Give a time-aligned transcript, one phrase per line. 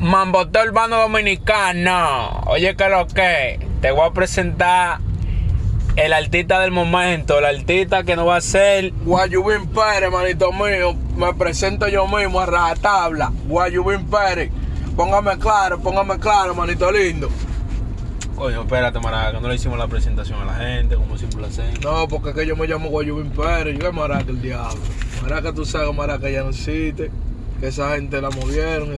[0.00, 2.42] Mambote Urbano Dominicano.
[2.46, 3.58] Oye, que lo que.
[3.80, 5.00] Te voy a presentar
[5.96, 7.38] el artista del momento.
[7.38, 8.92] El artista que no va a ser.
[9.04, 10.94] Guayubín Pérez, manito mío.
[11.16, 13.32] Me presento yo mismo a rajatabla.
[13.46, 14.52] Guayubín Pérez.
[14.94, 17.28] Póngame claro, póngame claro, manito lindo.
[18.36, 21.80] Coño, espérate, Maraca, no le hicimos la presentación a la gente, como siempre hacemos.
[21.80, 23.76] No, porque es que yo me llamo Guayubín Pérez.
[23.76, 24.80] Yo es Maraca el diablo.
[25.22, 27.10] Maraca, tú sabes, Maraca ya no existe.
[27.58, 28.97] Que esa gente la movieron.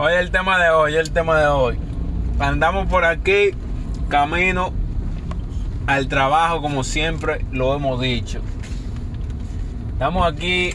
[0.00, 1.76] Hoy el tema de hoy, el tema de hoy.
[2.38, 3.50] Andamos por aquí,
[4.08, 4.72] camino
[5.88, 8.40] al trabajo, como siempre lo hemos dicho.
[9.94, 10.70] Estamos aquí,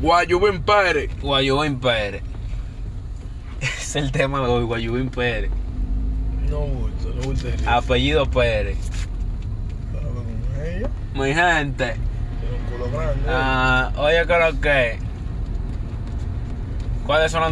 [0.00, 1.10] Guayubín Pérez.
[1.20, 2.22] Guayubín Pérez.
[3.60, 5.50] Es el tema de hoy, Guayubín Pérez.
[6.48, 7.76] No gusta, no gusta.
[7.76, 8.78] Apellido Pérez.
[9.92, 11.94] Pero con Mi gente,
[12.40, 13.20] tiene un culo grande.
[13.28, 14.98] ah, oye, creo que.
[17.04, 17.51] ¿Cuáles son las